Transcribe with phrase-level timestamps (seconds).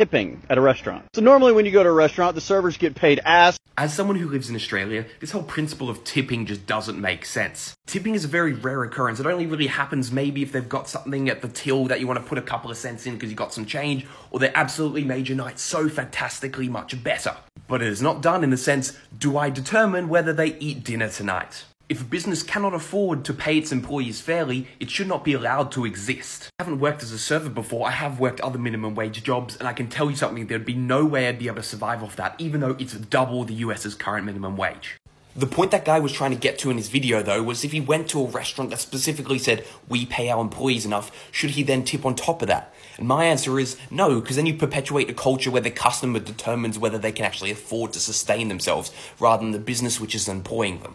[0.00, 1.04] tipping at a restaurant.
[1.12, 3.58] So normally when you go to a restaurant, the servers get paid ass.
[3.76, 7.74] As someone who lives in Australia, this whole principle of tipping just doesn't make sense.
[7.86, 9.20] Tipping is a very rare occurrence.
[9.20, 12.18] It only really happens maybe if they've got something at the till that you want
[12.18, 15.04] to put a couple of cents in because you got some change, or they absolutely
[15.04, 17.36] made your night so fantastically much better.
[17.68, 21.10] But it is not done in the sense, do I determine whether they eat dinner
[21.10, 21.64] tonight?
[21.90, 25.72] If a business cannot afford to pay its employees fairly, it should not be allowed
[25.72, 26.48] to exist.
[26.60, 29.66] I haven't worked as a server before, I have worked other minimum wage jobs, and
[29.66, 32.14] I can tell you something, there'd be no way I'd be able to survive off
[32.14, 34.98] that, even though it's double the US's current minimum wage.
[35.34, 37.72] The point that guy was trying to get to in his video, though, was if
[37.72, 41.64] he went to a restaurant that specifically said, we pay our employees enough, should he
[41.64, 42.72] then tip on top of that?
[42.98, 46.78] And my answer is no, because then you perpetuate a culture where the customer determines
[46.78, 50.82] whether they can actually afford to sustain themselves, rather than the business which is employing
[50.82, 50.94] them.